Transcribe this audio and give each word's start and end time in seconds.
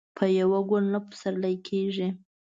په 0.17 0.25
يوه 0.39 0.59
ګل 0.69 0.83
نه 0.93 0.99
پسرلی 1.07 1.55
کېږي. 1.67 2.09